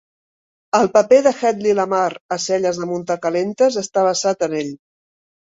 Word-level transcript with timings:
El 0.77 0.87
paper 0.93 1.19
de 1.27 1.33
Hedley 1.41 1.75
Lamarr 1.81 2.17
a 2.37 2.39
"Selles 2.47 2.81
de 2.85 2.89
muntar 2.95 3.21
calentes" 3.27 3.81
està 3.87 4.07
basat 4.11 4.45
en 4.49 4.61
ell. 4.65 4.77